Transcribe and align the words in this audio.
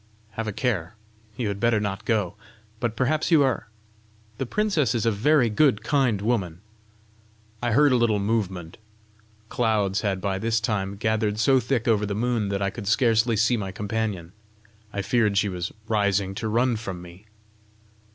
"Have 0.31 0.47
a 0.47 0.51
care; 0.51 0.95
you 1.37 1.47
had 1.49 1.59
better 1.59 1.79
not 1.79 2.05
go! 2.05 2.35
But 2.79 2.95
perhaps 2.95 3.29
you 3.29 3.43
are! 3.43 3.67
The 4.39 4.47
princess 4.47 4.95
is 4.95 5.05
a 5.05 5.11
very 5.11 5.47
good, 5.47 5.83
kind 5.83 6.21
woman!" 6.23 6.61
I 7.61 7.73
heard 7.73 7.91
a 7.91 7.95
little 7.97 8.17
movement. 8.17 8.79
Clouds 9.49 10.01
had 10.01 10.19
by 10.19 10.39
this 10.39 10.59
time 10.59 10.95
gathered 10.95 11.37
so 11.37 11.59
thick 11.59 11.87
over 11.87 12.07
the 12.07 12.15
moon 12.15 12.49
that 12.49 12.63
I 12.63 12.71
could 12.71 12.87
scarcely 12.87 13.37
see 13.37 13.57
my 13.57 13.71
companion: 13.71 14.31
I 14.91 15.03
feared 15.03 15.37
she 15.37 15.49
was 15.49 15.71
rising 15.87 16.33
to 16.33 16.47
run 16.47 16.77
from 16.77 16.99
me. 17.03 17.27